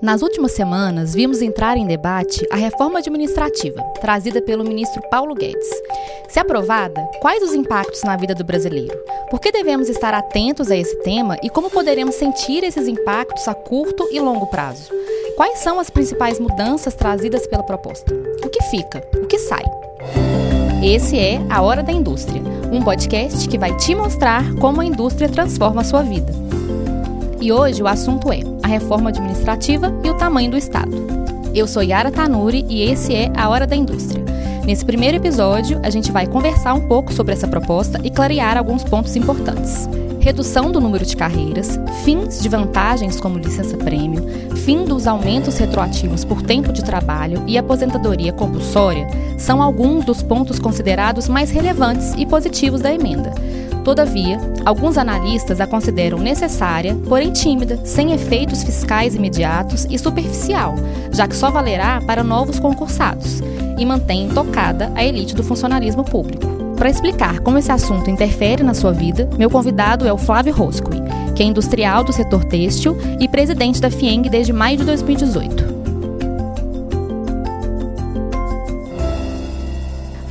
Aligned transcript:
Nas 0.00 0.22
últimas 0.22 0.52
semanas, 0.52 1.12
vimos 1.12 1.42
entrar 1.42 1.76
em 1.76 1.84
debate 1.84 2.46
a 2.52 2.56
reforma 2.56 3.00
administrativa, 3.00 3.82
trazida 4.00 4.40
pelo 4.40 4.62
ministro 4.62 5.02
Paulo 5.10 5.34
Guedes. 5.34 5.68
Se 6.28 6.38
aprovada, 6.38 7.04
quais 7.20 7.42
os 7.42 7.52
impactos 7.52 8.04
na 8.04 8.16
vida 8.16 8.32
do 8.32 8.44
brasileiro? 8.44 8.96
Por 9.28 9.40
que 9.40 9.50
devemos 9.50 9.88
estar 9.88 10.14
atentos 10.14 10.70
a 10.70 10.76
esse 10.76 10.94
tema 11.02 11.36
e 11.42 11.50
como 11.50 11.68
poderemos 11.68 12.14
sentir 12.14 12.62
esses 12.62 12.86
impactos 12.86 13.48
a 13.48 13.54
curto 13.54 14.08
e 14.12 14.20
longo 14.20 14.46
prazo? 14.46 14.92
Quais 15.36 15.58
são 15.58 15.80
as 15.80 15.90
principais 15.90 16.38
mudanças 16.38 16.94
trazidas 16.94 17.44
pela 17.48 17.64
proposta? 17.64 18.14
O 18.44 18.48
que 18.48 18.62
fica? 18.70 19.02
O 19.16 19.26
que 19.26 19.38
sai? 19.38 19.64
Esse 20.80 21.18
é 21.18 21.40
A 21.50 21.60
Hora 21.60 21.82
da 21.82 21.90
Indústria, 21.90 22.40
um 22.72 22.82
podcast 22.82 23.48
que 23.48 23.58
vai 23.58 23.76
te 23.76 23.96
mostrar 23.96 24.44
como 24.60 24.80
a 24.80 24.84
indústria 24.84 25.28
transforma 25.28 25.80
a 25.80 25.84
sua 25.84 26.02
vida. 26.02 26.32
E 27.40 27.52
hoje 27.52 27.82
o 27.82 27.86
assunto 27.86 28.32
é 28.32 28.40
a 28.64 28.68
reforma 28.68 29.10
administrativa 29.10 29.94
e 30.02 30.10
o 30.10 30.14
tamanho 30.14 30.50
do 30.50 30.56
Estado. 30.56 30.90
Eu 31.54 31.68
sou 31.68 31.82
Yara 31.82 32.10
Tanuri 32.10 32.66
e 32.68 32.82
esse 32.82 33.14
é 33.14 33.30
A 33.36 33.48
Hora 33.48 33.66
da 33.66 33.76
Indústria. 33.76 34.24
Nesse 34.66 34.84
primeiro 34.84 35.16
episódio, 35.16 35.80
a 35.84 35.88
gente 35.88 36.10
vai 36.10 36.26
conversar 36.26 36.74
um 36.74 36.88
pouco 36.88 37.12
sobre 37.12 37.32
essa 37.32 37.46
proposta 37.46 38.00
e 38.02 38.10
clarear 38.10 38.58
alguns 38.58 38.82
pontos 38.82 39.14
importantes. 39.14 39.88
Redução 40.20 40.72
do 40.72 40.80
número 40.80 41.06
de 41.06 41.16
carreiras, 41.16 41.78
fins 42.04 42.42
de 42.42 42.48
vantagens 42.48 43.20
como 43.20 43.38
licença-prêmio, 43.38 44.26
fim 44.56 44.84
dos 44.84 45.06
aumentos 45.06 45.56
retroativos 45.58 46.24
por 46.24 46.42
tempo 46.42 46.72
de 46.72 46.84
trabalho 46.84 47.44
e 47.46 47.56
aposentadoria 47.56 48.32
compulsória 48.32 49.06
são 49.38 49.62
alguns 49.62 50.04
dos 50.04 50.22
pontos 50.22 50.58
considerados 50.58 51.28
mais 51.28 51.50
relevantes 51.50 52.14
e 52.18 52.26
positivos 52.26 52.80
da 52.80 52.92
emenda. 52.92 53.32
Todavia, 53.84 54.38
alguns 54.64 54.98
analistas 54.98 55.60
a 55.60 55.66
consideram 55.66 56.18
necessária, 56.18 56.94
porém 57.08 57.32
tímida, 57.32 57.80
sem 57.84 58.12
efeitos 58.12 58.62
fiscais 58.62 59.14
imediatos 59.14 59.86
e 59.88 59.98
superficial, 59.98 60.74
já 61.12 61.26
que 61.26 61.36
só 61.36 61.50
valerá 61.50 62.00
para 62.06 62.22
novos 62.22 62.58
concursados, 62.58 63.40
e 63.78 63.84
mantém 63.84 64.28
tocada 64.28 64.92
a 64.94 65.04
elite 65.04 65.34
do 65.34 65.42
funcionalismo 65.42 66.04
público. 66.04 66.46
Para 66.76 66.90
explicar 66.90 67.40
como 67.40 67.58
esse 67.58 67.72
assunto 67.72 68.10
interfere 68.10 68.62
na 68.62 68.74
sua 68.74 68.92
vida, 68.92 69.28
meu 69.36 69.50
convidado 69.50 70.06
é 70.06 70.12
o 70.12 70.18
Flávio 70.18 70.54
Roscoe, 70.54 71.02
que 71.34 71.42
é 71.42 71.46
industrial 71.46 72.04
do 72.04 72.12
setor 72.12 72.44
têxtil 72.44 72.96
e 73.18 73.26
presidente 73.26 73.80
da 73.80 73.90
FIENG 73.90 74.28
desde 74.28 74.52
maio 74.52 74.76
de 74.76 74.84
2018. 74.84 75.77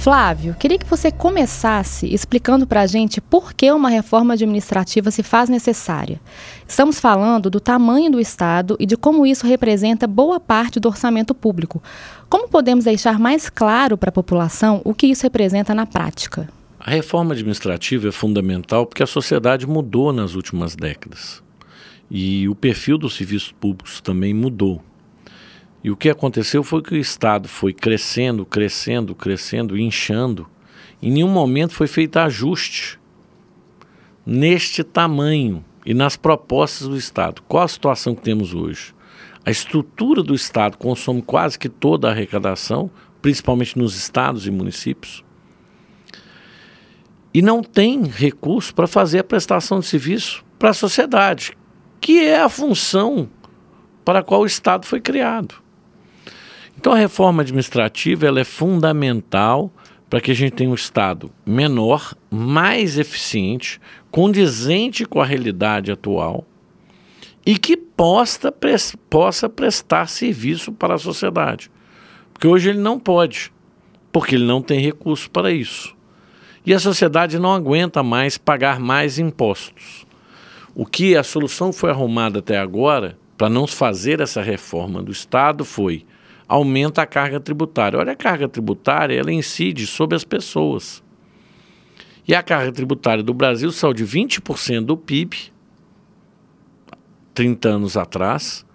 Flávio, 0.08 0.56
queria 0.58 0.78
que 0.78 0.86
você 0.86 1.12
começasse 1.12 2.08
explicando 2.08 2.66
para 2.66 2.84
a 2.84 2.88
gente 2.88 3.20
por 3.20 3.52
que 3.54 3.70
uma 3.74 3.90
reforma 3.90 4.36
administrativa 4.36 5.12
se 5.12 5.22
faz 5.22 5.50
necessária. 5.50 6.18
Estamos 6.66 6.98
falando 6.98 7.50
do 7.50 7.60
tamanho 7.60 8.10
do 8.10 8.18
Estado 8.18 8.78
e 8.80 8.86
de 8.86 8.96
como 8.96 9.26
isso 9.26 9.46
representa 9.46 10.08
boa 10.08 10.40
parte 10.40 10.80
do 10.80 10.88
orçamento 10.88 11.36
público. 11.36 11.84
Como 12.30 12.48
podemos 12.48 12.86
deixar 12.86 13.20
mais 13.20 13.50
claro 13.50 13.98
para 13.98 14.08
a 14.08 14.14
população 14.14 14.82
o 14.86 14.94
que 14.94 15.08
isso 15.08 15.24
representa 15.24 15.76
na 15.76 15.86
prática? 15.86 16.48
A 16.80 16.90
reforma 16.90 17.34
administrativa 17.34 18.08
é 18.08 18.12
fundamental 18.14 18.86
porque 18.86 19.04
a 19.04 19.08
sociedade 19.08 19.68
mudou 19.68 20.14
nas 20.14 20.36
últimas 20.36 20.74
décadas. 20.74 21.44
E 22.10 22.48
o 22.48 22.56
perfil 22.56 22.98
dos 22.98 23.18
serviços 23.18 23.52
públicos 23.52 24.00
também 24.00 24.34
mudou. 24.34 24.82
E 25.84 25.92
o 25.92 25.96
que 25.96 26.10
aconteceu 26.10 26.64
foi 26.64 26.82
que 26.82 26.94
o 26.94 26.98
Estado 26.98 27.48
foi 27.48 27.74
crescendo, 27.74 28.46
crescendo, 28.46 29.14
crescendo, 29.14 29.78
inchando. 29.78 30.48
Em 31.02 31.12
nenhum 31.12 31.30
momento 31.30 31.74
foi 31.74 31.88
feito 31.88 32.18
ajuste 32.18 33.00
neste 34.26 34.84
tamanho 34.84 35.64
e 35.86 35.94
nas 35.94 36.18
propostas 36.18 36.88
do 36.88 36.98
Estado. 36.98 37.42
Qual 37.48 37.64
a 37.64 37.68
situação 37.68 38.14
que 38.14 38.22
temos 38.22 38.54
hoje? 38.54 38.94
A 39.46 39.52
estrutura 39.52 40.22
do 40.22 40.36
Estado 40.36 40.78
consome 40.78 41.22
quase 41.22 41.58
que 41.58 41.70
toda 41.70 42.10
a 42.10 42.12
arrecadação, 42.12 42.92
principalmente 43.22 43.78
nos 43.78 43.96
estados 43.96 44.46
e 44.46 44.52
municípios, 44.52 45.24
e 47.34 47.42
não 47.42 47.64
tem 47.64 48.04
recurso 48.04 48.74
para 48.74 48.88
fazer 48.88 49.20
a 49.20 49.24
prestação 49.24 49.80
de 49.80 49.86
serviço 49.86 50.44
para 50.60 50.72
a 50.72 50.74
sociedade, 50.74 51.58
que 52.02 52.20
é 52.20 52.42
a 52.42 52.50
função 52.50 53.30
para 54.04 54.20
a 54.20 54.24
qual 54.24 54.42
o 54.42 54.46
Estado 54.46 54.86
foi 54.86 55.00
criado. 55.00 55.67
Então 56.80 56.94
a 56.94 56.98
reforma 56.98 57.42
administrativa 57.42 58.26
ela 58.28 58.40
é 58.40 58.44
fundamental 58.44 59.72
para 60.10 60.22
que 60.22 60.32
a 60.32 60.34
gente 60.34 60.54
tenha 60.54 60.70
um 60.70 60.76
Estado 60.76 61.32
menor, 61.46 62.14
mais 62.30 62.98
eficiente, 62.98 63.80
condizente 64.10 65.06
com 65.06 65.20
a 65.20 65.26
realidade 65.26 65.92
atual 65.92 66.46
e 67.46 67.58
que 67.58 67.76
possa, 67.76 68.54
possa 69.10 69.50
prestar 69.50 70.08
serviço 70.08 70.72
para 70.72 70.96
a 70.96 71.00
sociedade. 71.00 71.72
Porque 72.34 72.48
hoje 72.48 72.70
ele 72.70 72.80
não 72.80 73.00
pode, 73.00 73.52
porque 74.12 74.36
ele 74.36 74.46
não 74.46 74.62
tem 74.62 74.80
recurso 74.80 75.30
para 75.30 75.52
isso. 75.52 75.96
E 76.66 76.74
a 76.74 76.80
sociedade 76.80 77.40
não 77.40 77.54
aguenta 77.54 78.04
mais 78.04 78.38
pagar 78.38 78.80
mais 78.80 79.18
impostos. 79.18 80.06
O 80.76 80.86
que 80.86 81.16
a 81.16 81.24
solução 81.24 81.74
foi 81.74 81.90
arrumada 81.90 82.40
até 82.40 82.58
agora 82.58 83.18
para 83.38 83.50
não 83.50 83.66
fazer 83.66 84.20
essa 84.20 84.42
reforma 84.42 85.02
do 85.02 85.12
Estado 85.12 85.64
foi 85.64 86.06
aumenta 86.48 87.02
a 87.02 87.06
carga 87.06 87.40
tributária. 87.40 88.00
Olha, 88.00 88.14
a 88.14 88.16
carga 88.16 88.48
tributária 88.48 89.20
ela 89.20 89.32
incide 89.32 89.86
sobre 89.86 90.16
as 90.16 90.24
pessoas. 90.24 91.04
E 92.28 92.36
a 92.36 92.44
carga 92.44 92.72
tributária 92.72 93.24
do 93.24 93.34
Brasil 93.34 93.72
saiu 93.72 93.94
de 93.94 94.06
20% 94.06 94.86
do 94.86 94.98
PIB, 94.98 95.52
30 97.34 97.70
anos 97.70 97.98
atrás, 97.98 98.66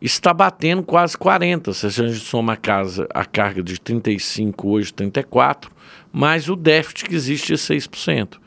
está 0.00 0.32
batendo 0.32 0.82
quase 0.82 1.16
40%. 1.16 1.72
Se 1.72 1.86
a 1.86 1.88
gente 1.88 2.18
soma 2.18 2.52
a, 2.52 2.56
casa, 2.56 3.08
a 3.12 3.24
carga 3.24 3.62
de 3.62 3.76
35%, 3.76 4.54
hoje 4.64 4.92
34%, 4.92 5.68
mais 6.12 6.48
o 6.48 6.54
déficit 6.54 7.06
que 7.06 7.14
existe 7.14 7.48
de 7.48 7.54
6%. 7.54 8.38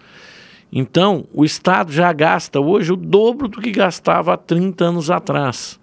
Então, 0.72 1.25
o 1.33 1.44
Estado 1.44 1.91
já 1.91 2.11
gasta 2.13 2.59
hoje 2.59 2.91
o 2.91 2.95
dobro 2.95 3.47
do 3.47 3.61
que 3.61 3.72
gastava 3.72 4.33
há 4.33 4.38
30 4.38 4.85
anos 4.85 5.09
atrás. 5.09 5.79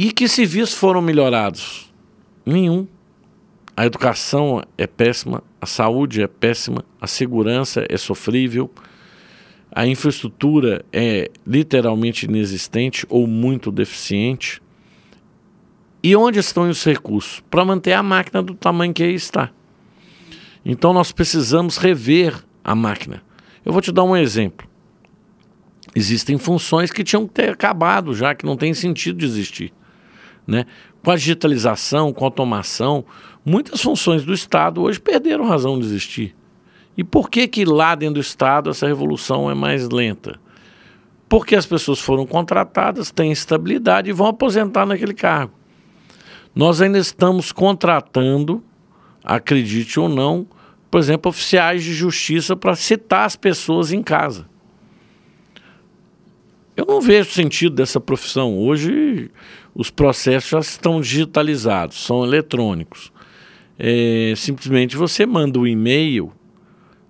E 0.00 0.12
que 0.12 0.28
serviços 0.28 0.76
foram 0.76 1.02
melhorados? 1.02 1.92
Nenhum. 2.46 2.86
A 3.76 3.84
educação 3.84 4.62
é 4.78 4.86
péssima, 4.86 5.42
a 5.60 5.66
saúde 5.66 6.22
é 6.22 6.28
péssima, 6.28 6.84
a 7.00 7.08
segurança 7.08 7.84
é 7.88 7.96
sofrível, 7.96 8.70
a 9.72 9.88
infraestrutura 9.88 10.84
é 10.92 11.28
literalmente 11.44 12.26
inexistente 12.26 13.04
ou 13.08 13.26
muito 13.26 13.72
deficiente. 13.72 14.62
E 16.00 16.14
onde 16.14 16.38
estão 16.38 16.70
os 16.70 16.84
recursos? 16.84 17.42
Para 17.50 17.64
manter 17.64 17.94
a 17.94 18.02
máquina 18.02 18.40
do 18.40 18.54
tamanho 18.54 18.94
que 18.94 19.02
aí 19.02 19.14
está. 19.14 19.50
Então 20.64 20.92
nós 20.92 21.10
precisamos 21.10 21.76
rever 21.76 22.36
a 22.62 22.72
máquina. 22.72 23.20
Eu 23.64 23.72
vou 23.72 23.82
te 23.82 23.90
dar 23.90 24.04
um 24.04 24.16
exemplo. 24.16 24.64
Existem 25.92 26.38
funções 26.38 26.92
que 26.92 27.02
tinham 27.02 27.26
que 27.26 27.34
ter 27.34 27.50
acabado 27.50 28.14
já, 28.14 28.32
que 28.32 28.46
não 28.46 28.56
tem 28.56 28.72
sentido 28.72 29.18
de 29.18 29.26
existir. 29.26 29.72
Né? 30.48 30.64
Com 31.04 31.10
a 31.10 31.16
digitalização, 31.16 32.10
com 32.10 32.24
a 32.24 32.28
automação, 32.28 33.04
muitas 33.44 33.82
funções 33.82 34.24
do 34.24 34.32
Estado 34.32 34.80
hoje 34.80 34.98
perderam 34.98 35.46
razão 35.46 35.78
de 35.78 35.84
existir. 35.84 36.34
E 36.96 37.04
por 37.04 37.28
que 37.28 37.46
que 37.46 37.66
lá 37.66 37.94
dentro 37.94 38.14
do 38.14 38.20
Estado 38.20 38.70
essa 38.70 38.86
revolução 38.86 39.50
é 39.50 39.54
mais 39.54 39.90
lenta? 39.90 40.40
Porque 41.28 41.54
as 41.54 41.66
pessoas 41.66 42.00
foram 42.00 42.26
contratadas, 42.26 43.10
têm 43.10 43.30
estabilidade 43.30 44.08
e 44.08 44.14
vão 44.14 44.28
aposentar 44.28 44.86
naquele 44.86 45.12
cargo. 45.12 45.52
Nós 46.54 46.80
ainda 46.80 46.98
estamos 46.98 47.52
contratando, 47.52 48.64
acredite 49.22 50.00
ou 50.00 50.08
não, 50.08 50.46
por 50.90 50.98
exemplo, 50.98 51.28
oficiais 51.28 51.84
de 51.84 51.92
justiça 51.92 52.56
para 52.56 52.74
citar 52.74 53.26
as 53.26 53.36
pessoas 53.36 53.92
em 53.92 54.02
casa. 54.02 54.48
Eu 56.78 56.86
não 56.86 57.00
vejo 57.00 57.28
sentido 57.32 57.74
dessa 57.74 57.98
profissão. 57.98 58.56
Hoje 58.56 59.32
os 59.74 59.90
processos 59.90 60.48
já 60.48 60.60
estão 60.60 61.00
digitalizados, 61.00 62.00
são 62.00 62.24
eletrônicos. 62.24 63.12
É, 63.76 64.32
simplesmente 64.36 64.96
você 64.96 65.26
manda 65.26 65.58
um 65.58 65.66
e-mail. 65.66 66.32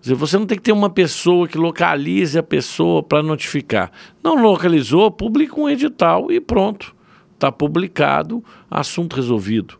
Você 0.00 0.38
não 0.38 0.46
tem 0.46 0.56
que 0.56 0.64
ter 0.64 0.72
uma 0.72 0.88
pessoa 0.88 1.46
que 1.46 1.58
localize 1.58 2.38
a 2.38 2.42
pessoa 2.42 3.02
para 3.02 3.22
notificar. 3.22 3.92
Não 4.24 4.42
localizou, 4.42 5.10
publica 5.10 5.60
um 5.60 5.68
edital 5.68 6.32
e 6.32 6.40
pronto. 6.40 6.96
Está 7.34 7.52
publicado, 7.52 8.42
assunto 8.70 9.16
resolvido. 9.16 9.78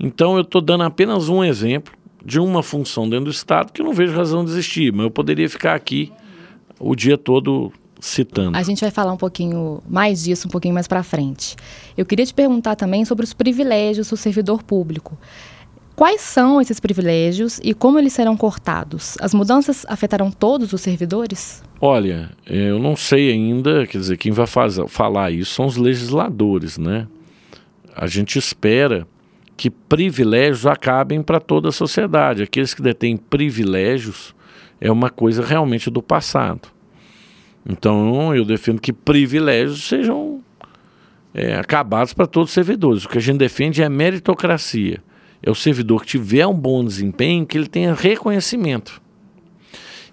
Então 0.00 0.36
eu 0.36 0.40
estou 0.40 0.62
dando 0.62 0.84
apenas 0.84 1.28
um 1.28 1.44
exemplo 1.44 1.92
de 2.24 2.40
uma 2.40 2.62
função 2.62 3.06
dentro 3.06 3.26
do 3.26 3.30
Estado 3.30 3.74
que 3.74 3.82
eu 3.82 3.84
não 3.84 3.92
vejo 3.92 4.16
razão 4.16 4.42
de 4.42 4.52
existir, 4.52 4.90
mas 4.90 5.04
eu 5.04 5.10
poderia 5.10 5.50
ficar 5.50 5.74
aqui 5.74 6.10
o 6.80 6.96
dia 6.96 7.18
todo 7.18 7.70
citando. 8.00 8.56
A 8.56 8.62
gente 8.62 8.80
vai 8.80 8.90
falar 8.90 9.12
um 9.12 9.16
pouquinho 9.16 9.82
mais 9.88 10.24
disso 10.24 10.48
um 10.48 10.50
pouquinho 10.50 10.74
mais 10.74 10.86
para 10.86 11.02
frente. 11.02 11.56
Eu 11.96 12.04
queria 12.04 12.24
te 12.24 12.34
perguntar 12.34 12.76
também 12.76 13.04
sobre 13.04 13.24
os 13.24 13.32
privilégios 13.32 14.08
do 14.08 14.16
servidor 14.16 14.62
público. 14.62 15.18
Quais 15.96 16.20
são 16.20 16.60
esses 16.60 16.78
privilégios 16.78 17.58
e 17.64 17.72
como 17.72 17.98
eles 17.98 18.12
serão 18.12 18.36
cortados? 18.36 19.16
As 19.18 19.32
mudanças 19.32 19.86
afetarão 19.88 20.30
todos 20.30 20.74
os 20.74 20.82
servidores? 20.82 21.62
Olha, 21.80 22.30
eu 22.44 22.78
não 22.78 22.94
sei 22.94 23.32
ainda, 23.32 23.86
quer 23.86 23.98
dizer, 23.98 24.18
quem 24.18 24.30
vai 24.30 24.46
fazer, 24.46 24.86
falar 24.88 25.30
isso 25.30 25.54
são 25.54 25.64
os 25.64 25.78
legisladores, 25.78 26.76
né? 26.76 27.06
A 27.94 28.06
gente 28.06 28.38
espera 28.38 29.08
que 29.56 29.70
privilégios 29.70 30.66
acabem 30.66 31.22
para 31.22 31.40
toda 31.40 31.70
a 31.70 31.72
sociedade. 31.72 32.42
Aqueles 32.42 32.74
que 32.74 32.82
detêm 32.82 33.16
privilégios 33.16 34.34
é 34.78 34.92
uma 34.92 35.08
coisa 35.08 35.42
realmente 35.42 35.88
do 35.88 36.02
passado. 36.02 36.68
Então 37.68 38.34
eu 38.34 38.44
defendo 38.44 38.80
que 38.80 38.92
privilégios 38.92 39.88
sejam 39.88 40.40
é, 41.34 41.56
acabados 41.56 42.14
para 42.14 42.26
todos 42.26 42.50
os 42.50 42.54
servidores. 42.54 43.04
O 43.04 43.08
que 43.08 43.18
a 43.18 43.20
gente 43.20 43.38
defende 43.38 43.82
é 43.82 43.88
meritocracia 43.88 45.02
é 45.42 45.50
o 45.50 45.54
servidor 45.54 46.02
que 46.02 46.08
tiver 46.08 46.46
um 46.46 46.54
bom 46.54 46.84
desempenho, 46.84 47.46
que 47.46 47.56
ele 47.56 47.68
tenha 47.68 47.94
reconhecimento. 47.94 49.00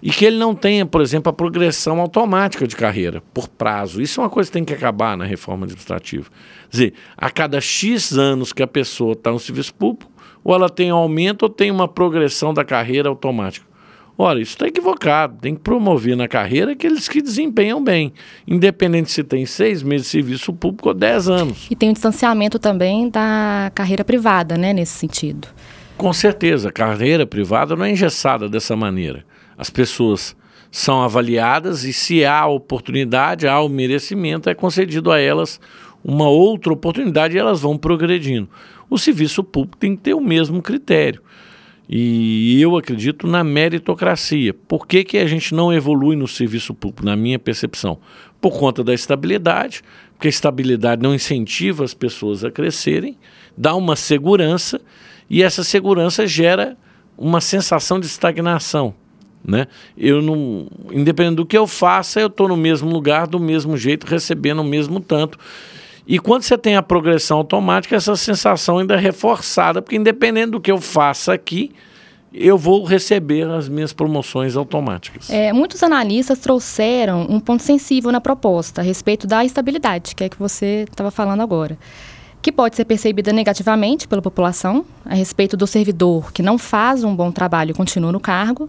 E 0.02 0.10
que 0.10 0.24
ele 0.24 0.36
não 0.36 0.54
tenha, 0.54 0.84
por 0.84 1.00
exemplo, 1.00 1.30
a 1.30 1.32
progressão 1.32 1.98
automática 1.98 2.68
de 2.68 2.76
carreira 2.76 3.22
por 3.32 3.48
prazo. 3.48 4.02
Isso 4.02 4.20
é 4.20 4.24
uma 4.24 4.30
coisa 4.30 4.50
que 4.50 4.52
tem 4.52 4.64
que 4.64 4.74
acabar 4.74 5.16
na 5.16 5.24
reforma 5.24 5.64
administrativa. 5.64 6.30
Quer 6.64 6.70
dizer, 6.70 6.94
a 7.16 7.30
cada 7.30 7.60
X 7.60 8.12
anos 8.12 8.52
que 8.52 8.62
a 8.62 8.66
pessoa 8.66 9.14
está 9.14 9.32
no 9.32 9.38
serviço 9.38 9.74
público, 9.74 10.12
ou 10.44 10.54
ela 10.54 10.68
tem 10.68 10.92
um 10.92 10.96
aumento 10.96 11.44
ou 11.44 11.48
tem 11.48 11.70
uma 11.70 11.88
progressão 11.88 12.52
da 12.52 12.64
carreira 12.64 13.08
automática. 13.08 13.66
Ora, 14.16 14.40
isso 14.40 14.52
está 14.52 14.66
equivocado. 14.66 15.38
Tem 15.40 15.54
que 15.54 15.60
promover 15.60 16.16
na 16.16 16.28
carreira 16.28 16.72
aqueles 16.72 17.08
que 17.08 17.20
desempenham 17.20 17.82
bem, 17.82 18.12
independente 18.46 19.10
se 19.10 19.24
tem 19.24 19.44
seis 19.44 19.82
meses 19.82 20.06
de 20.06 20.12
serviço 20.12 20.52
público 20.52 20.88
ou 20.88 20.94
dez 20.94 21.28
anos. 21.28 21.66
E 21.70 21.74
tem 21.74 21.90
um 21.90 21.92
distanciamento 21.92 22.58
também 22.58 23.08
da 23.08 23.72
carreira 23.74 24.04
privada, 24.04 24.56
né, 24.56 24.72
nesse 24.72 24.92
sentido. 24.92 25.48
Com 25.96 26.12
certeza, 26.12 26.68
a 26.68 26.72
carreira 26.72 27.26
privada 27.26 27.74
não 27.74 27.84
é 27.84 27.90
engessada 27.90 28.48
dessa 28.48 28.76
maneira. 28.76 29.24
As 29.58 29.70
pessoas 29.70 30.36
são 30.70 31.02
avaliadas 31.02 31.84
e 31.84 31.92
se 31.92 32.24
há 32.24 32.46
oportunidade, 32.46 33.46
há 33.46 33.60
o 33.60 33.68
merecimento, 33.68 34.50
é 34.50 34.54
concedido 34.54 35.10
a 35.10 35.20
elas 35.20 35.60
uma 36.04 36.28
outra 36.28 36.72
oportunidade 36.72 37.36
e 37.36 37.38
elas 37.38 37.60
vão 37.60 37.78
progredindo. 37.78 38.48
O 38.90 38.98
serviço 38.98 39.42
público 39.42 39.76
tem 39.76 39.96
que 39.96 40.02
ter 40.02 40.14
o 40.14 40.20
mesmo 40.20 40.60
critério. 40.60 41.22
E 41.88 42.60
eu 42.60 42.76
acredito 42.76 43.26
na 43.26 43.44
meritocracia. 43.44 44.54
Por 44.54 44.86
que, 44.86 45.04
que 45.04 45.18
a 45.18 45.26
gente 45.26 45.54
não 45.54 45.72
evolui 45.72 46.16
no 46.16 46.26
serviço 46.26 46.72
público, 46.72 47.04
na 47.04 47.14
minha 47.14 47.38
percepção? 47.38 47.98
Por 48.40 48.58
conta 48.58 48.82
da 48.82 48.94
estabilidade, 48.94 49.82
porque 50.12 50.28
a 50.28 50.30
estabilidade 50.30 51.02
não 51.02 51.14
incentiva 51.14 51.84
as 51.84 51.92
pessoas 51.92 52.44
a 52.44 52.50
crescerem, 52.50 53.18
dá 53.56 53.74
uma 53.74 53.96
segurança, 53.96 54.80
e 55.28 55.42
essa 55.42 55.62
segurança 55.62 56.26
gera 56.26 56.76
uma 57.16 57.40
sensação 57.40 58.00
de 58.00 58.06
estagnação. 58.06 58.94
Né? 59.44 59.66
Eu 59.96 60.22
não, 60.22 60.66
independente 60.90 61.36
do 61.36 61.46
que 61.46 61.56
eu 61.56 61.66
faça, 61.66 62.18
eu 62.18 62.28
estou 62.28 62.48
no 62.48 62.56
mesmo 62.56 62.90
lugar, 62.90 63.26
do 63.26 63.38
mesmo 63.38 63.76
jeito, 63.76 64.06
recebendo 64.06 64.60
o 64.60 64.64
mesmo 64.64 65.00
tanto. 65.00 65.38
E 66.06 66.18
quando 66.18 66.42
você 66.42 66.58
tem 66.58 66.76
a 66.76 66.82
progressão 66.82 67.38
automática, 67.38 67.96
essa 67.96 68.14
sensação 68.16 68.78
ainda 68.78 68.94
é 68.94 68.98
reforçada, 68.98 69.80
porque 69.80 69.96
independente 69.96 70.50
do 70.50 70.60
que 70.60 70.70
eu 70.70 70.78
faça 70.78 71.32
aqui, 71.32 71.72
eu 72.34 72.58
vou 72.58 72.84
receber 72.84 73.48
as 73.48 73.68
minhas 73.68 73.92
promoções 73.92 74.56
automáticas. 74.56 75.30
É, 75.30 75.52
muitos 75.52 75.82
analistas 75.82 76.40
trouxeram 76.40 77.26
um 77.30 77.38
ponto 77.38 77.62
sensível 77.62 78.10
na 78.10 78.20
proposta 78.20 78.80
a 78.80 78.84
respeito 78.84 79.26
da 79.26 79.44
estabilidade, 79.44 80.14
que 80.16 80.24
é 80.24 80.28
que 80.28 80.38
você 80.38 80.84
estava 80.90 81.12
falando 81.12 81.40
agora, 81.40 81.78
que 82.42 82.50
pode 82.50 82.74
ser 82.74 82.84
percebida 82.84 83.32
negativamente 83.32 84.08
pela 84.08 84.20
população 84.20 84.84
a 85.04 85.14
respeito 85.14 85.56
do 85.56 85.66
servidor 85.66 86.32
que 86.32 86.42
não 86.42 86.58
faz 86.58 87.04
um 87.04 87.14
bom 87.14 87.30
trabalho 87.30 87.70
e 87.70 87.74
continua 87.74 88.10
no 88.10 88.20
cargo, 88.20 88.68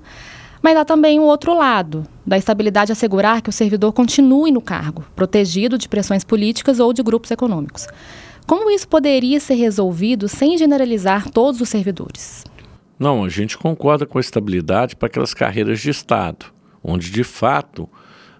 mas 0.65 0.77
há 0.77 0.83
também 0.83 1.19
o 1.19 1.23
outro 1.25 1.55
lado, 1.55 2.07
da 2.25 2.39
estabilidade 2.39 2.91
assegurar 2.91 3.39
que 3.39 3.49
o 3.49 3.53
servidor 3.53 3.93
continue 3.93 4.51
no 4.51 4.59
cargo, 4.59 5.05
protegido 5.15 5.77
de 5.77 5.87
pressões 5.87 6.23
políticas 6.23 6.79
ou 6.79 6.91
de 6.91 7.03
grupos 7.03 7.29
econômicos. 7.29 7.85
Como 8.47 8.71
isso 8.71 8.87
poderia 8.87 9.39
ser 9.39 9.53
resolvido 9.53 10.27
sem 10.27 10.57
generalizar 10.57 11.29
todos 11.29 11.61
os 11.61 11.69
servidores? 11.69 12.43
Não, 12.97 13.23
a 13.23 13.29
gente 13.29 13.55
concorda 13.59 14.07
com 14.07 14.17
a 14.17 14.21
estabilidade 14.21 14.95
para 14.95 15.05
aquelas 15.05 15.35
carreiras 15.35 15.79
de 15.79 15.91
Estado, 15.91 16.47
onde 16.83 17.11
de 17.11 17.23
fato 17.23 17.87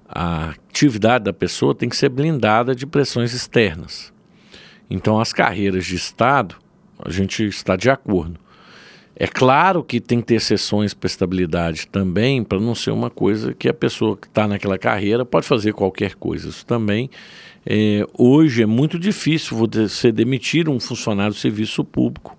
a 0.09 0.49
atividade 0.49 1.25
da 1.25 1.33
pessoa 1.33 1.75
tem 1.75 1.87
que 1.87 1.95
ser 1.95 2.09
blindada 2.09 2.73
de 2.73 2.87
pressões 2.87 3.35
externas. 3.35 4.11
Então, 4.89 5.19
as 5.19 5.31
carreiras 5.31 5.85
de 5.85 5.95
Estado, 5.95 6.55
a 6.97 7.11
gente 7.11 7.45
está 7.45 7.75
de 7.75 7.87
acordo. 7.87 8.39
É 9.17 9.27
claro 9.27 9.81
que 9.81 10.01
tem 10.01 10.19
que 10.19 10.27
ter 10.27 10.35
exceções 10.35 10.93
para 10.93 11.07
estabilidade 11.07 11.87
também, 11.87 12.43
para 12.43 12.59
não 12.59 12.75
ser 12.75 12.91
uma 12.91 13.09
coisa 13.09 13.53
que 13.53 13.69
a 13.69 13.73
pessoa 13.73 14.17
que 14.17 14.27
está 14.27 14.45
naquela 14.45 14.77
carreira 14.77 15.23
pode 15.23 15.47
fazer 15.47 15.71
qualquer 15.71 16.15
coisa. 16.15 16.49
Isso 16.49 16.65
também, 16.65 17.09
é, 17.65 18.05
hoje 18.13 18.61
é 18.61 18.65
muito 18.65 18.99
difícil 18.99 19.57
você 19.57 20.11
demitir 20.11 20.67
um 20.67 20.79
funcionário 20.81 21.33
do 21.33 21.39
serviço 21.39 21.83
público. 21.83 22.37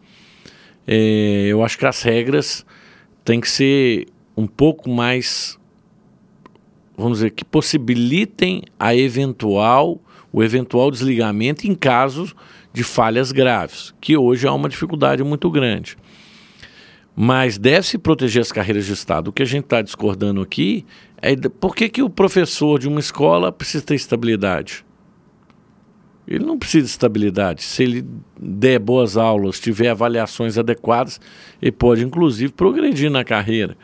É, 0.86 1.46
eu 1.48 1.64
acho 1.64 1.78
que 1.78 1.86
as 1.86 2.02
regras 2.02 2.64
têm 3.24 3.40
que 3.40 3.48
ser 3.48 4.06
um 4.36 4.46
pouco 4.46 4.90
mais, 4.90 5.58
vamos 6.94 7.18
dizer, 7.18 7.30
que 7.30 7.44
possibilitem 7.44 8.62
a 8.78 8.94
eventual, 8.94 9.98
o 10.30 10.44
eventual 10.44 10.90
desligamento 10.90 11.66
em 11.66 11.74
casos 11.74 12.36
de 12.70 12.84
falhas 12.84 13.32
graves, 13.32 13.94
que 13.98 14.14
hoje 14.14 14.46
há 14.46 14.52
uma 14.52 14.68
dificuldade 14.68 15.24
muito 15.24 15.50
grande. 15.50 15.96
Mas 17.18 17.56
deve-se 17.56 17.96
proteger 17.96 18.42
as 18.42 18.52
carreiras 18.52 18.84
de 18.84 18.92
Estado. 18.92 19.28
O 19.28 19.32
que 19.32 19.42
a 19.42 19.46
gente 19.46 19.64
está 19.64 19.80
discordando 19.80 20.42
aqui 20.42 20.84
é 21.22 21.34
por 21.34 21.74
que, 21.74 21.88
que 21.88 22.02
o 22.02 22.10
professor 22.10 22.78
de 22.78 22.86
uma 22.86 23.00
escola 23.00 23.50
precisa 23.50 23.82
ter 23.82 23.94
estabilidade? 23.94 24.84
Ele 26.28 26.44
não 26.44 26.58
precisa 26.58 26.84
de 26.84 26.90
estabilidade. 26.90 27.62
Se 27.62 27.84
ele 27.84 28.06
der 28.38 28.78
boas 28.78 29.16
aulas, 29.16 29.58
tiver 29.58 29.88
avaliações 29.88 30.58
adequadas, 30.58 31.18
ele 31.62 31.72
pode, 31.72 32.04
inclusive, 32.04 32.52
progredir 32.52 33.10
na 33.10 33.24
carreira. 33.24 33.78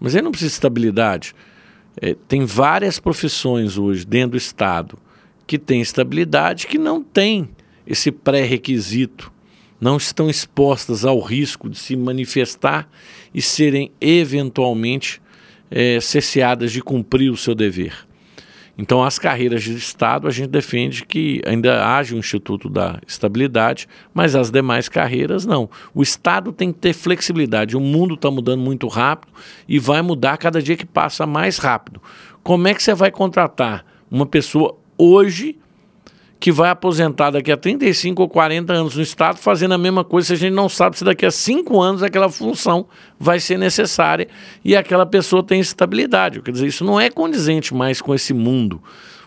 Mas 0.00 0.14
ele 0.14 0.22
não 0.22 0.30
precisa 0.30 0.48
de 0.48 0.54
estabilidade. 0.54 1.34
É, 2.00 2.16
tem 2.26 2.46
várias 2.46 2.98
profissões 2.98 3.76
hoje 3.76 4.06
dentro 4.06 4.30
do 4.30 4.36
Estado 4.38 4.96
que 5.46 5.58
têm 5.58 5.80
estabilidade 5.80 6.66
que 6.66 6.78
não 6.78 7.02
tem 7.02 7.50
esse 7.86 8.10
pré-requisito 8.10 9.32
não 9.80 9.96
estão 9.96 10.28
expostas 10.28 11.04
ao 11.04 11.20
risco 11.20 11.68
de 11.68 11.78
se 11.78 11.96
manifestar 11.96 12.88
e 13.32 13.40
serem 13.40 13.90
eventualmente 14.00 15.20
é, 15.70 16.00
cesseadas 16.00 16.72
de 16.72 16.82
cumprir 16.82 17.30
o 17.30 17.36
seu 17.36 17.54
dever. 17.54 18.08
Então, 18.80 19.02
as 19.02 19.18
carreiras 19.18 19.64
de 19.64 19.74
Estado, 19.74 20.28
a 20.28 20.30
gente 20.30 20.50
defende 20.50 21.04
que 21.04 21.42
ainda 21.44 21.84
haja 21.84 22.14
um 22.14 22.20
Instituto 22.20 22.70
da 22.70 23.00
Estabilidade, 23.04 23.88
mas 24.14 24.36
as 24.36 24.52
demais 24.52 24.88
carreiras 24.88 25.44
não. 25.44 25.68
O 25.92 26.00
Estado 26.00 26.52
tem 26.52 26.72
que 26.72 26.78
ter 26.78 26.92
flexibilidade. 26.92 27.76
O 27.76 27.80
mundo 27.80 28.14
está 28.14 28.30
mudando 28.30 28.60
muito 28.60 28.86
rápido 28.86 29.32
e 29.68 29.80
vai 29.80 30.00
mudar 30.00 30.36
cada 30.36 30.62
dia 30.62 30.76
que 30.76 30.86
passa 30.86 31.26
mais 31.26 31.58
rápido. 31.58 32.00
Como 32.44 32.68
é 32.68 32.74
que 32.74 32.80
você 32.80 32.94
vai 32.94 33.10
contratar 33.10 33.84
uma 34.08 34.24
pessoa 34.24 34.78
hoje 34.96 35.58
que 36.40 36.52
vai 36.52 36.70
aposentar 36.70 37.30
daqui 37.30 37.50
a 37.50 37.56
35 37.56 38.22
ou 38.22 38.28
40 38.28 38.72
anos 38.72 38.96
no 38.96 39.02
Estado 39.02 39.38
fazendo 39.38 39.74
a 39.74 39.78
mesma 39.78 40.04
coisa, 40.04 40.28
se 40.28 40.32
a 40.34 40.36
gente 40.36 40.54
não 40.54 40.68
sabe 40.68 40.96
se 40.96 41.04
daqui 41.04 41.26
a 41.26 41.30
5 41.30 41.80
anos 41.80 42.02
aquela 42.02 42.28
função 42.28 42.86
vai 43.18 43.40
ser 43.40 43.58
necessária 43.58 44.28
e 44.64 44.76
aquela 44.76 45.04
pessoa 45.04 45.42
tem 45.42 45.60
estabilidade. 45.60 46.40
Quer 46.40 46.52
dizer, 46.52 46.66
isso 46.66 46.84
não 46.84 47.00
é 47.00 47.10
condizente 47.10 47.74
mais 47.74 48.00
com 48.00 48.14
esse 48.14 48.32
mundo. 48.32 48.80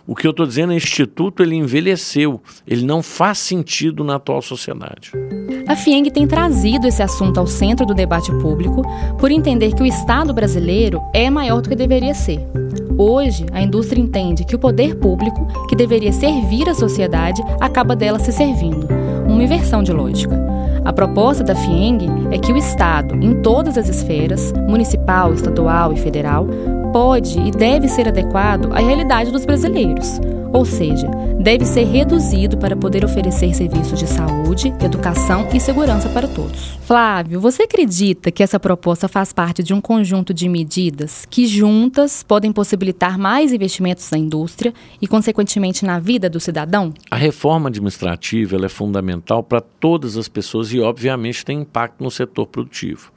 O 0.07 0.15
que 0.15 0.25
eu 0.25 0.31
estou 0.31 0.45
dizendo 0.45 0.71
é 0.71 0.75
o 0.75 0.77
Instituto 0.77 1.43
ele 1.43 1.55
envelheceu, 1.55 2.41
ele 2.65 2.83
não 2.83 3.03
faz 3.03 3.37
sentido 3.37 4.03
na 4.03 4.15
atual 4.15 4.41
sociedade. 4.41 5.11
A 5.67 5.75
FIENG 5.75 6.09
tem 6.11 6.27
trazido 6.27 6.87
esse 6.87 7.03
assunto 7.03 7.39
ao 7.39 7.45
centro 7.45 7.85
do 7.85 7.93
debate 7.93 8.31
público 8.39 8.81
por 9.19 9.31
entender 9.31 9.73
que 9.73 9.83
o 9.83 9.85
Estado 9.85 10.33
brasileiro 10.33 10.99
é 11.13 11.29
maior 11.29 11.61
do 11.61 11.69
que 11.69 11.75
deveria 11.75 12.13
ser. 12.13 12.39
Hoje, 13.03 13.47
a 13.51 13.59
indústria 13.59 13.99
entende 13.99 14.43
que 14.43 14.55
o 14.55 14.59
poder 14.59 14.93
público, 14.93 15.47
que 15.67 15.75
deveria 15.75 16.13
servir 16.13 16.69
a 16.69 16.75
sociedade, 16.75 17.41
acaba 17.59 17.95
dela 17.95 18.19
se 18.19 18.31
servindo. 18.31 18.87
Uma 19.27 19.43
inversão 19.43 19.81
de 19.81 19.91
lógica. 19.91 20.39
A 20.85 20.93
proposta 20.93 21.43
da 21.43 21.55
FIENG 21.55 22.05
é 22.29 22.37
que 22.37 22.53
o 22.53 22.57
Estado, 22.57 23.15
em 23.15 23.41
todas 23.41 23.75
as 23.75 23.89
esferas, 23.89 24.53
municipal, 24.69 25.33
estadual 25.33 25.93
e 25.93 25.97
federal, 25.97 26.45
pode 26.93 27.39
e 27.39 27.49
deve 27.49 27.87
ser 27.87 28.07
adequado 28.07 28.71
à 28.71 28.77
realidade 28.77 29.31
dos 29.31 29.45
brasileiros. 29.45 30.19
Ou 30.53 30.65
seja, 30.65 31.07
deve 31.39 31.65
ser 31.65 31.85
reduzido 31.85 32.57
para 32.57 32.75
poder 32.75 33.05
oferecer 33.05 33.53
serviços 33.53 33.97
de 33.97 34.07
saúde, 34.07 34.73
educação 34.83 35.47
e 35.53 35.59
segurança 35.59 36.09
para 36.09 36.27
todos. 36.27 36.77
Flávio, 36.81 37.39
você 37.39 37.63
acredita 37.63 38.31
que 38.31 38.43
essa 38.43 38.59
proposta 38.59 39.07
faz 39.07 39.31
parte 39.31 39.63
de 39.63 39.73
um 39.73 39.79
conjunto 39.79 40.33
de 40.33 40.49
medidas 40.49 41.25
que 41.29 41.47
juntas 41.47 42.23
podem 42.23 42.51
possibilitar 42.51 43.17
mais 43.17 43.53
investimentos 43.53 44.09
na 44.11 44.17
indústria 44.17 44.73
e, 45.01 45.07
consequentemente, 45.07 45.85
na 45.85 45.99
vida 45.99 46.29
do 46.29 46.39
cidadão? 46.39 46.93
A 47.09 47.15
reforma 47.15 47.69
administrativa 47.69 48.57
é 48.65 48.69
fundamental 48.69 49.41
para 49.43 49.61
todas 49.61 50.17
as 50.17 50.27
pessoas 50.27 50.71
e, 50.73 50.79
obviamente, 50.79 51.45
tem 51.45 51.61
impacto 51.61 52.03
no 52.03 52.11
setor 52.11 52.47
produtivo. 52.47 53.11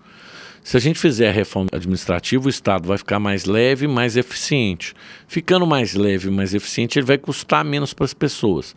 Se 0.65 0.79
a 0.79 0.81
gente 0.81 0.99
fizer 0.99 1.29
a 1.29 1.33
reforma 1.33 1.69
administrativa, 1.75 2.47
o 2.47 2.49
Estado 2.49 2.89
vai 2.89 2.97
ficar 2.97 3.21
mais 3.21 3.45
leve, 3.45 3.87
mais 3.87 4.17
eficiente. 4.17 4.95
Ficando 5.29 5.67
mais 5.67 5.93
leve, 5.93 6.31
mais 6.31 6.55
eficiente, 6.55 6.99
ele 6.99 7.05
vai 7.05 7.19
custar 7.19 7.63
menos 7.63 7.93
para 7.93 8.07
as 8.07 8.15
pessoas. 8.15 8.75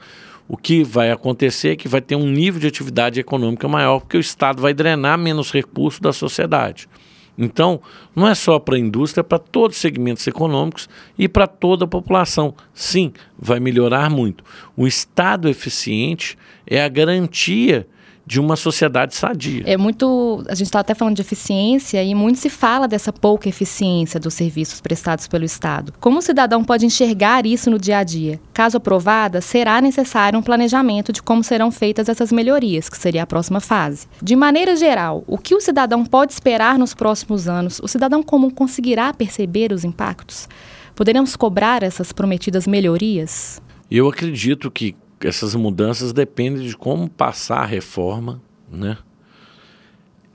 O 0.50 0.58
que 0.58 0.84
vai 0.84 1.12
acontecer 1.12 1.70
é 1.70 1.76
que 1.78 1.88
vai 1.88 2.02
ter 2.02 2.18
um 2.18 2.30
nível 2.30 2.60
de 2.60 2.68
atividade 2.68 3.22
econômica 3.22 3.70
maior, 3.70 4.02
porque 4.02 4.18
o 4.18 4.20
Estado 4.20 4.62
vai 4.62 4.74
drenar 4.74 5.18
menos 5.18 5.50
recursos 5.50 6.02
da 6.02 6.12
sociedade. 6.12 6.90
Então, 7.38 7.80
não 8.14 8.28
é 8.28 8.36
só 8.36 8.60
para 8.60 8.76
a 8.76 8.80
indústria, 8.80 9.22
é 9.22 9.24
para 9.24 9.40
todos 9.40 9.78
os 9.78 9.82
segmentos 9.82 10.28
econômicos 10.28 10.90
e 11.18 11.30
para 11.30 11.48
toda 11.48 11.86
a 11.86 11.88
população. 11.88 12.54
Sim, 12.74 13.14
vai 13.40 13.62
melhorar 13.62 14.10
muito. 14.10 14.44
O 14.76 14.86
Estado 14.86 15.48
eficiente 15.48 16.38
é 16.66 16.84
a 16.84 16.90
garantia 16.90 17.88
de 18.28 18.42
uma 18.42 18.58
sociedade 18.58 19.16
sadia. 19.16 19.64
É 19.66 19.78
muito. 19.78 20.44
A 20.50 20.54
gente 20.54 20.68
está 20.68 20.82
até 20.82 20.94
falando 20.94 21.16
de 21.16 21.22
eficiência 21.22 22.04
e 22.04 22.14
muito 22.14 22.38
se 22.38 22.50
fala 22.50 22.86
dessa 22.86 23.14
pouca 23.14 23.48
eficiência 23.48 24.20
dos 24.20 24.34
serviços 24.34 24.82
prestados 24.82 25.28
pelo 25.28 25.46
Estado. 25.46 25.94
Como 25.98 26.20
o 26.20 26.22
cidadão 26.22 26.62
pode 26.62 26.86
enxergar 26.86 27.46
isso 27.46 27.70
no 27.70 27.80
dia 27.80 28.00
a 28.00 28.04
dia? 28.04 28.38
Caso 28.54 28.76
aprovada, 28.76 29.40
será 29.40 29.80
necessário 29.80 30.38
um 30.38 30.44
planejamento 30.44 31.14
de 31.14 31.24
como 31.24 31.42
serão 31.42 31.72
feitas 31.72 32.10
essas 32.10 32.30
melhorias, 32.30 32.90
que 32.90 32.98
seria 32.98 33.24
a 33.24 33.28
próxima 33.28 33.62
fase. 33.62 34.08
De 34.22 34.36
maneira 34.36 34.76
geral, 34.76 35.24
o 35.26 35.38
que 35.38 35.56
o 35.56 35.62
cidadão 35.62 36.06
pode 36.06 36.34
esperar 36.34 36.78
nos 36.78 36.94
próximos 36.94 37.48
anos? 37.48 37.80
O 37.80 37.88
cidadão 37.88 38.22
comum 38.22 38.50
conseguirá 38.50 39.14
perceber 39.14 39.72
os 39.72 39.86
impactos? 39.86 40.50
Poderemos 40.94 41.38
cobrar 41.38 41.82
essas 41.82 42.12
prometidas 42.12 42.68
melhorias? 42.68 43.62
Eu 43.90 44.10
acredito 44.10 44.70
que 44.70 44.98
essas 45.22 45.56
mudanças 45.56 46.14
dependem 46.14 46.68
de 46.68 46.76
como 46.76 47.10
passar 47.10 47.60
a 47.60 47.66
reforma, 47.66 48.42
né? 48.72 48.98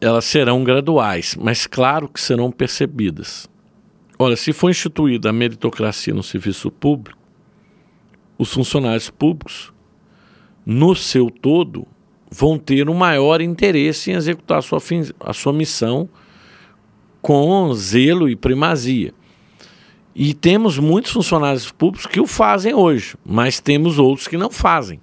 Elas 0.00 0.24
serão 0.24 0.64
graduais, 0.64 1.36
mas 1.38 1.66
claro 1.66 2.08
que 2.08 2.20
serão 2.20 2.50
percebidas. 2.50 3.48
Olha, 4.18 4.36
se 4.36 4.52
for 4.52 4.70
instituída 4.70 5.30
a 5.30 5.32
meritocracia 5.32 6.12
no 6.12 6.22
serviço 6.22 6.70
público, 6.70 7.18
os 8.36 8.52
funcionários 8.52 9.10
públicos, 9.10 9.72
no 10.64 10.94
seu 10.94 11.30
todo, 11.30 11.86
vão 12.30 12.58
ter 12.58 12.88
um 12.88 12.94
maior 12.94 13.40
interesse 13.40 14.10
em 14.10 14.14
executar 14.14 14.58
a 14.58 14.62
sua, 14.62 14.78
a 15.20 15.32
sua 15.32 15.52
missão 15.52 16.08
com 17.20 17.72
zelo 17.74 18.28
e 18.28 18.34
primazia. 18.34 19.12
E 20.14 20.34
temos 20.34 20.78
muitos 20.78 21.12
funcionários 21.12 21.70
públicos 21.70 22.06
que 22.06 22.20
o 22.20 22.26
fazem 22.26 22.74
hoje, 22.74 23.16
mas 23.24 23.60
temos 23.60 23.98
outros 23.98 24.28
que 24.28 24.36
não 24.36 24.50
fazem. 24.50 25.00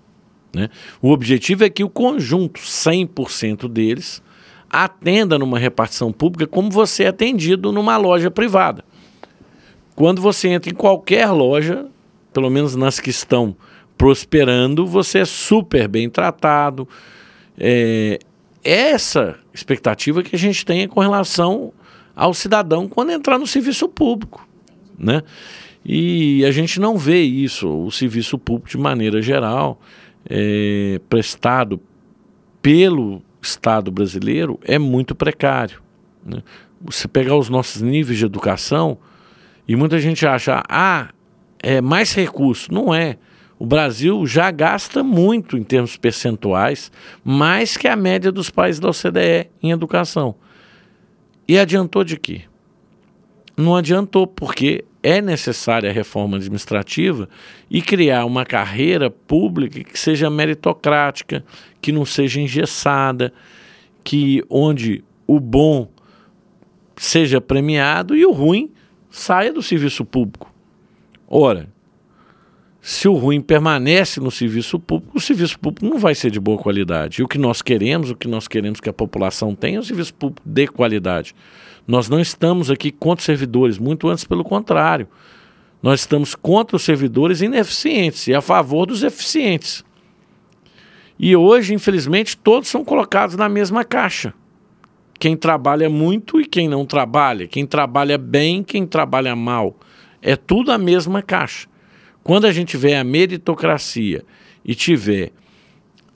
Né? 0.53 0.69
O 1.01 1.11
objetivo 1.11 1.63
é 1.63 1.69
que 1.69 1.83
o 1.83 1.89
conjunto, 1.89 2.61
100% 2.61 3.67
deles, 3.67 4.21
atenda 4.69 5.37
numa 5.39 5.57
repartição 5.57 6.11
pública 6.11 6.45
como 6.45 6.69
você 6.69 7.03
é 7.03 7.07
atendido 7.07 7.71
numa 7.71 7.97
loja 7.97 8.29
privada. 8.29 8.83
Quando 9.95 10.21
você 10.21 10.49
entra 10.49 10.71
em 10.71 10.75
qualquer 10.75 11.29
loja, 11.31 11.87
pelo 12.31 12.49
menos 12.49 12.75
nas 12.75 12.99
que 12.99 13.09
estão 13.09 13.55
prosperando, 13.97 14.85
você 14.85 15.19
é 15.19 15.25
super 15.25 15.87
bem 15.87 16.09
tratado. 16.09 16.87
É 17.57 18.19
essa 18.63 19.37
expectativa 19.53 20.21
que 20.21 20.35
a 20.35 20.39
gente 20.39 20.65
tem 20.65 20.87
com 20.87 20.99
relação 20.99 21.73
ao 22.15 22.33
cidadão 22.33 22.87
quando 22.87 23.11
entrar 23.11 23.39
no 23.39 23.47
serviço 23.47 23.89
público 23.89 24.48
né? 24.99 25.23
E 25.83 26.43
a 26.45 26.51
gente 26.51 26.79
não 26.79 26.97
vê 26.97 27.21
isso, 27.21 27.67
o 27.67 27.89
serviço 27.89 28.37
público 28.37 28.69
de 28.69 28.77
maneira 28.77 29.21
geral, 29.21 29.79
é, 30.29 30.99
prestado 31.09 31.79
pelo 32.61 33.21
Estado 33.41 33.89
brasileiro, 33.89 34.59
é 34.63 34.77
muito 34.77 35.15
precário. 35.15 35.81
Né? 36.25 36.43
Você 36.81 37.07
pegar 37.07 37.37
os 37.37 37.49
nossos 37.49 37.81
níveis 37.81 38.19
de 38.19 38.25
educação, 38.25 38.97
e 39.69 39.75
muita 39.75 39.99
gente 39.99 40.25
acha, 40.25 40.63
ah, 40.67 41.09
é 41.61 41.79
mais 41.79 42.13
recurso. 42.13 42.73
Não 42.73 42.91
é. 42.91 43.17
O 43.59 43.65
Brasil 43.65 44.25
já 44.25 44.49
gasta 44.49 45.03
muito 45.03 45.57
em 45.57 45.63
termos 45.63 45.95
percentuais, 45.95 46.91
mais 47.23 47.77
que 47.77 47.87
a 47.87 47.95
média 47.95 48.31
dos 48.31 48.49
países 48.49 48.79
da 48.79 48.89
OCDE 48.89 49.49
em 49.61 49.69
educação. 49.69 50.33
E 51.47 51.59
adiantou 51.59 52.03
de 52.03 52.17
quê? 52.17 52.41
Não 53.55 53.75
adiantou, 53.75 54.25
porque 54.25 54.85
é 55.01 55.21
necessária 55.21 55.89
a 55.89 55.93
reforma 55.93 56.37
administrativa 56.37 57.29
e 57.69 57.81
criar 57.81 58.25
uma 58.25 58.45
carreira 58.45 59.09
pública 59.09 59.83
que 59.83 59.97
seja 59.97 60.29
meritocrática, 60.29 61.43
que 61.81 61.91
não 61.91 62.05
seja 62.05 62.41
engessada, 62.41 63.33
que 64.03 64.43
onde 64.49 65.03
o 65.25 65.39
bom 65.39 65.89
seja 66.95 67.39
premiado 67.39 68.15
e 68.15 68.25
o 68.25 68.31
ruim 68.31 68.71
saia 69.09 69.53
do 69.53 69.61
serviço 69.61 70.03
público. 70.03 70.53
Ora, 71.27 71.69
se 72.81 73.07
o 73.07 73.13
ruim 73.13 73.41
permanece 73.41 74.19
no 74.19 74.31
serviço 74.31 74.79
público, 74.79 75.17
o 75.17 75.19
serviço 75.19 75.59
público 75.59 75.85
não 75.85 75.99
vai 75.99 76.15
ser 76.15 76.31
de 76.31 76.39
boa 76.39 76.57
qualidade. 76.57 77.19
E 77.19 77.23
o 77.23 77.27
que 77.27 77.37
nós 77.37 77.61
queremos, 77.61 78.09
o 78.09 78.15
que 78.15 78.27
nós 78.27 78.47
queremos 78.47 78.79
que 78.79 78.89
a 78.89 78.93
população 78.93 79.53
tenha 79.53 79.77
é 79.77 79.79
um 79.79 79.83
serviço 79.83 80.13
público 80.13 80.41
de 80.45 80.67
qualidade. 80.67 81.35
Nós 81.85 82.07
não 82.07 82.19
estamos 82.19 82.71
aqui 82.71 82.91
contra 82.91 83.19
os 83.19 83.25
servidores, 83.25 83.77
muito 83.77 84.07
antes 84.07 84.23
pelo 84.23 84.43
contrário. 84.43 85.07
Nós 85.83 86.01
estamos 86.01 86.35
contra 86.35 86.75
os 86.75 86.83
servidores 86.83 87.41
ineficientes 87.41 88.27
e 88.27 88.33
a 88.33 88.41
favor 88.41 88.85
dos 88.85 89.03
eficientes. 89.03 89.83
E 91.17 91.35
hoje, 91.35 91.73
infelizmente, 91.73 92.37
todos 92.37 92.69
são 92.69 92.85
colocados 92.85 93.35
na 93.35 93.49
mesma 93.49 93.83
caixa. 93.83 94.33
Quem 95.19 95.35
trabalha 95.35 95.89
muito 95.89 96.39
e 96.39 96.45
quem 96.45 96.69
não 96.69 96.85
trabalha, 96.85 97.45
quem 97.45 97.65
trabalha 97.65 98.17
bem, 98.17 98.63
quem 98.63 98.87
trabalha 98.87 99.35
mal. 99.35 99.75
É 100.21 100.37
tudo 100.37 100.71
a 100.71 100.77
mesma 100.77 101.21
caixa. 101.21 101.68
Quando 102.29 102.45
a 102.45 102.51
gente 102.51 102.67
tiver 102.67 102.95
a 102.95 103.03
meritocracia 103.03 104.23
e 104.63 104.75
tiver 104.75 105.31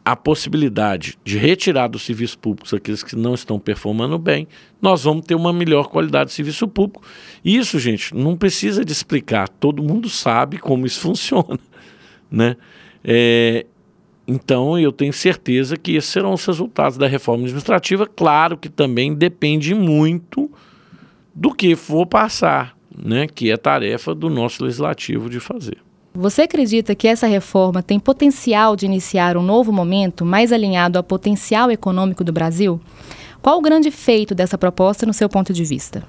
a 0.06 0.16
possibilidade 0.16 1.18
de 1.24 1.40
retirar 1.40 1.88
dos 1.88 2.04
serviços 2.04 2.36
públicos 2.36 2.72
aqueles 2.72 3.02
que 3.02 3.16
não 3.16 3.34
estão 3.34 3.58
performando 3.58 4.20
bem, 4.20 4.48
nós 4.80 5.06
vamos 5.06 5.26
ter 5.26 5.34
uma 5.34 5.52
melhor 5.52 5.88
qualidade 5.88 6.30
de 6.30 6.36
serviço 6.36 6.68
público. 6.68 7.02
Isso, 7.44 7.80
gente, 7.80 8.14
não 8.14 8.38
precisa 8.38 8.86
de 8.86 8.92
explicar, 8.92 9.50
todo 9.50 9.82
mundo 9.82 10.08
sabe 10.08 10.60
como 10.60 10.86
isso 10.86 11.00
funciona. 11.10 11.58
Né? 12.30 12.58
É, 13.04 13.66
então, 14.28 14.78
eu 14.78 14.92
tenho 14.92 15.14
certeza 15.14 15.76
que 15.78 15.96
esses 15.96 16.12
serão 16.12 16.34
os 16.34 16.46
resultados 16.46 16.96
da 16.96 17.08
reforma 17.08 17.46
administrativa. 17.46 18.06
Claro 18.06 18.56
que 18.56 18.70
também 18.70 19.16
depende 19.16 19.74
muito 19.74 20.48
do 21.34 21.52
que 21.52 21.76
for 21.76 22.06
passar, 22.06 22.78
né? 22.96 23.26
que 23.26 23.50
é 23.50 23.58
tarefa 23.58 24.14
do 24.14 24.30
nosso 24.30 24.64
legislativo 24.64 25.28
de 25.28 25.40
fazer. 25.40 25.80
Você 26.16 26.44
acredita 26.44 26.94
que 26.94 27.08
essa 27.08 27.26
reforma 27.26 27.82
tem 27.82 28.00
potencial 28.00 28.76
de 28.76 28.86
iniciar 28.86 29.36
um 29.36 29.42
novo 29.42 29.74
momento 29.74 30.24
mais 30.24 30.52
alinhado 30.52 31.00
ao 31.00 31.04
potencial 31.04 31.72
econômico 31.72 32.24
do 32.24 32.32
Brasil? 32.32 32.80
Qual 33.42 33.58
o 33.58 33.62
grande 33.62 33.90
feito 33.90 34.36
dessa 34.36 34.56
proposta 34.56 35.08
no 35.08 35.14
seu 35.14 35.28
ponto 35.28 35.52
de 35.52 35.64
vista? 35.64 36.04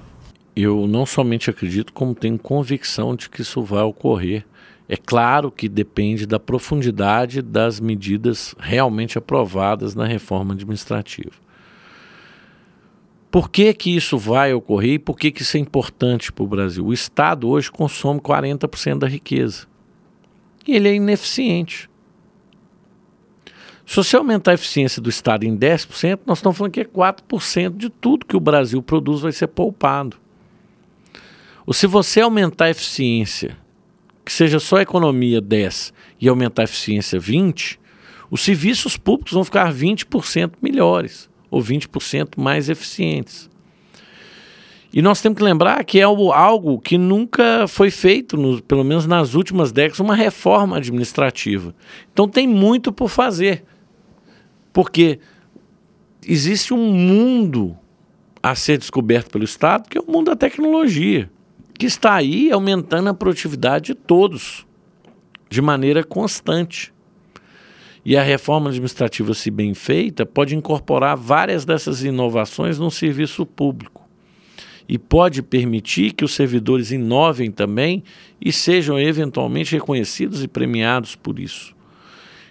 Eu 0.55 0.87
não 0.87 1.07
somente 1.07 1.49
acredito, 1.49 1.91
como 1.91 2.15
tenho 2.15 2.39
convicção 2.39 3.17
de 3.17 3.31
que 3.31 3.41
isso 3.41 3.63
vai 3.63 3.83
ocorrer. 3.83 4.45
É 4.87 4.97
claro 4.99 5.51
que 5.51 5.71
depende 5.71 6.27
da 6.27 6.39
profundidade 6.39 7.41
das 7.41 7.81
medidas 7.81 8.55
realmente 8.59 9.17
aprovadas 9.17 9.95
na 9.95 10.05
reforma 10.05 10.53
administrativa. 10.53 11.33
Por 13.31 13.49
que, 13.49 13.73
que 13.73 13.97
isso 13.97 14.19
vai 14.19 14.53
ocorrer 14.53 14.93
e 14.93 14.99
por 14.99 15.17
que, 15.17 15.33
que 15.33 15.41
isso 15.41 15.57
é 15.57 15.61
importante 15.61 16.31
para 16.31 16.45
o 16.45 16.47
Brasil? 16.47 16.85
O 16.85 16.93
Estado 16.93 17.49
hoje 17.49 17.73
consome 17.73 18.21
40% 18.21 18.99
da 18.99 19.09
riqueza 19.09 19.67
e 20.67 20.77
ele 20.77 20.89
é 20.89 20.95
ineficiente. 20.95 21.89
Se 23.87 23.97
você 23.97 24.17
aumentar 24.17 24.53
a 24.53 24.55
eficiência 24.55 25.01
do 25.01 25.11
Estado 25.11 25.45
em 25.45 25.57
10%, 25.57 26.21
nós 26.27 26.39
estamos 26.39 26.57
falando 26.57 26.73
que 26.73 26.81
é 26.81 26.85
4% 26.85 27.77
de 27.77 27.91
tudo 27.91 28.25
que 28.25 28.37
o 28.37 28.41
Brasil 28.41 28.83
produz 28.83 29.21
vai 29.21 29.33
ser 29.33 29.49
poupado. 29.49 30.17
Ou 31.67 31.73
se 31.73 31.87
você 31.87 32.21
aumentar 32.21 32.67
a 32.67 32.71
eficiência, 32.71 33.57
que 34.25 34.33
seja 34.33 34.59
só 34.59 34.77
a 34.77 34.83
economia 34.83 35.41
10 35.41 35.93
e 36.21 36.29
aumentar 36.29 36.63
a 36.63 36.65
eficiência 36.65 37.21
20, 37.21 37.79
os 38.31 38.41
serviços 38.41 38.97
públicos 38.97 39.35
vão 39.35 39.45
ficar 39.45 39.73
20% 39.73 40.55
melhores 40.63 41.29
ou 41.51 41.63
20% 41.63 42.39
mais 42.39 42.69
eficientes. 42.69 43.51
E 44.95 45.03
nós 45.03 45.21
temos 45.21 45.37
que 45.39 45.43
lembrar 45.43 45.83
que 45.83 45.99
é 45.99 46.05
algo 46.05 46.79
que 46.79 46.97
nunca 46.97 47.67
foi 47.67 47.91
feito, 47.91 48.37
no, 48.37 48.63
pelo 48.63 48.85
menos 48.85 49.07
nas 49.07 49.35
últimas 49.35 49.73
décadas, 49.73 49.99
uma 49.99 50.15
reforma 50.15 50.77
administrativa. 50.77 51.75
Então 52.13 52.29
tem 52.29 52.47
muito 52.47 52.93
por 52.93 53.09
fazer. 53.09 53.65
Porque 54.73 55.19
existe 56.25 56.73
um 56.73 56.93
mundo 56.93 57.77
a 58.41 58.55
ser 58.55 58.79
descoberto 58.79 59.33
pelo 59.33 59.43
Estado, 59.43 59.89
que 59.89 59.99
é 59.99 60.01
o 60.01 60.09
mundo 60.09 60.27
da 60.27 60.37
tecnologia, 60.37 61.29
que 61.77 61.87
está 61.87 62.15
aí 62.15 62.53
aumentando 62.53 63.09
a 63.09 63.15
produtividade 63.15 63.87
de 63.87 63.95
todos, 63.97 64.65
de 65.51 65.61
maneira 65.61 66.05
constante. 66.05 66.95
E 68.05 68.17
a 68.17 68.23
reforma 68.23 68.69
administrativa, 68.69 69.35
se 69.35 69.51
bem 69.51 69.75
feita, 69.75 70.25
pode 70.25 70.55
incorporar 70.55 71.17
várias 71.17 71.65
dessas 71.65 72.05
inovações 72.05 72.79
no 72.79 72.93
serviço 72.93 73.45
público. 73.45 74.04
E 74.89 74.99
pode 74.99 75.43
permitir 75.43 76.13
que 76.13 76.25
os 76.25 76.35
servidores 76.35 76.91
inovem 76.91 77.51
também 77.51 78.03
e 78.41 78.53
sejam 78.53 78.99
eventualmente 78.99 79.73
reconhecidos 79.73 80.43
e 80.43 80.49
premiados 80.49 81.17
por 81.17 81.39
isso. 81.39 81.75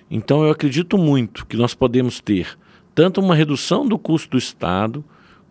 Então, 0.10 0.44
eu 0.44 0.52
acredito 0.52 0.98
muito 0.98 1.46
que 1.46 1.58
nós 1.58 1.74
podemos 1.74 2.20
ter 2.20 2.58
tanto 2.94 3.22
uma 3.22 3.36
redução 3.36 3.88
do 3.88 3.98
custo 3.98 4.32
do 4.32 4.38
Estado, 4.38 5.04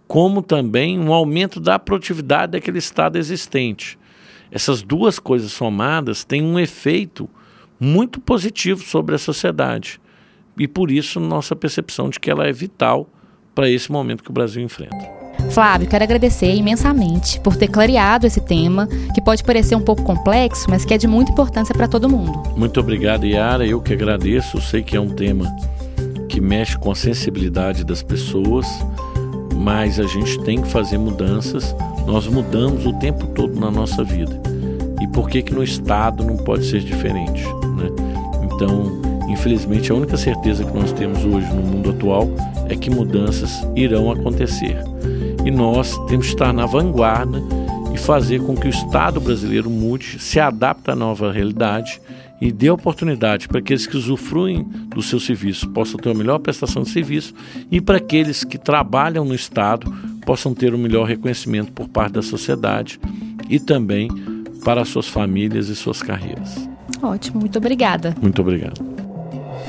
como 0.06 0.42
também 0.42 0.98
um 0.98 1.12
aumento 1.12 1.58
da 1.58 1.78
produtividade 1.78 2.52
daquele 2.52 2.78
Estado 2.78 3.16
existente. 3.16 3.98
Essas 4.50 4.82
duas 4.82 5.18
coisas 5.18 5.52
somadas 5.52 6.24
têm 6.24 6.42
um 6.42 6.58
efeito 6.58 7.28
muito 7.80 8.20
positivo 8.20 8.82
sobre 8.82 9.14
a 9.14 9.18
sociedade. 9.18 10.00
E 10.58 10.68
por 10.68 10.90
isso 10.90 11.18
nossa 11.18 11.56
percepção 11.56 12.10
de 12.10 12.20
que 12.20 12.30
ela 12.30 12.46
é 12.46 12.52
vital 12.52 13.08
para 13.54 13.68
esse 13.68 13.90
momento 13.90 14.22
que 14.22 14.30
o 14.30 14.34
Brasil 14.34 14.62
enfrenta. 14.62 15.21
Flávio, 15.52 15.86
quero 15.86 16.02
agradecer 16.02 16.54
imensamente 16.54 17.38
por 17.38 17.56
ter 17.56 17.68
clareado 17.68 18.26
esse 18.26 18.40
tema, 18.40 18.88
que 19.14 19.20
pode 19.20 19.44
parecer 19.44 19.76
um 19.76 19.82
pouco 19.82 20.02
complexo, 20.02 20.64
mas 20.70 20.82
que 20.82 20.94
é 20.94 20.98
de 20.98 21.06
muita 21.06 21.30
importância 21.30 21.74
para 21.74 21.86
todo 21.86 22.08
mundo. 22.08 22.42
Muito 22.56 22.80
obrigado, 22.80 23.26
Yara. 23.26 23.66
Eu 23.66 23.78
que 23.78 23.92
agradeço. 23.92 24.58
Sei 24.62 24.82
que 24.82 24.96
é 24.96 25.00
um 25.00 25.10
tema 25.10 25.44
que 26.26 26.40
mexe 26.40 26.78
com 26.78 26.90
a 26.90 26.94
sensibilidade 26.94 27.84
das 27.84 28.02
pessoas, 28.02 28.66
mas 29.54 30.00
a 30.00 30.04
gente 30.04 30.38
tem 30.40 30.62
que 30.62 30.68
fazer 30.68 30.96
mudanças. 30.96 31.76
Nós 32.06 32.26
mudamos 32.26 32.86
o 32.86 32.94
tempo 32.94 33.26
todo 33.26 33.60
na 33.60 33.70
nossa 33.70 34.02
vida. 34.02 34.40
E 35.02 35.06
por 35.06 35.28
que 35.28 35.42
que 35.42 35.52
no 35.52 35.62
Estado 35.62 36.24
não 36.24 36.38
pode 36.38 36.64
ser 36.64 36.80
diferente? 36.80 37.44
Né? 37.44 37.90
Então, 38.44 39.02
infelizmente, 39.28 39.92
a 39.92 39.94
única 39.94 40.16
certeza 40.16 40.64
que 40.64 40.72
nós 40.74 40.92
temos 40.92 41.22
hoje 41.26 41.46
no 41.52 41.62
mundo 41.62 41.90
atual 41.90 42.30
é 42.70 42.74
que 42.74 42.88
mudanças 42.88 43.66
irão 43.76 44.10
acontecer. 44.10 44.91
E 45.44 45.50
nós 45.50 45.96
temos 46.06 46.26
que 46.26 46.32
estar 46.34 46.52
na 46.52 46.66
vanguarda 46.66 47.42
e 47.92 47.98
fazer 47.98 48.40
com 48.40 48.56
que 48.56 48.66
o 48.66 48.70
Estado 48.70 49.20
brasileiro 49.20 49.68
mude, 49.68 50.18
se 50.18 50.40
adapte 50.40 50.90
à 50.90 50.96
nova 50.96 51.30
realidade 51.30 52.00
e 52.40 52.50
dê 52.50 52.70
oportunidade 52.70 53.46
para 53.46 53.58
aqueles 53.58 53.86
que 53.86 53.96
usufruem 53.96 54.64
do 54.88 55.02
seu 55.02 55.20
serviço 55.20 55.68
possam 55.68 55.98
ter 55.98 56.10
a 56.10 56.14
melhor 56.14 56.38
prestação 56.40 56.82
de 56.82 56.90
serviço 56.90 57.32
e 57.70 57.80
para 57.80 57.98
aqueles 57.98 58.42
que 58.42 58.58
trabalham 58.58 59.24
no 59.24 59.34
Estado 59.34 59.92
possam 60.26 60.52
ter 60.52 60.74
o 60.74 60.78
melhor 60.78 61.06
reconhecimento 61.06 61.70
por 61.72 61.88
parte 61.88 62.14
da 62.14 62.22
sociedade 62.22 62.98
e 63.48 63.60
também 63.60 64.08
para 64.64 64.84
suas 64.84 65.06
famílias 65.06 65.68
e 65.68 65.76
suas 65.76 66.02
carreiras. 66.02 66.68
Ótimo, 67.02 67.40
muito 67.40 67.58
obrigada. 67.58 68.14
Muito 68.20 68.40
obrigado. 68.40 68.91